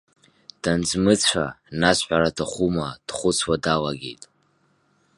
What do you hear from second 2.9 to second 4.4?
дхәыцуа далагеит…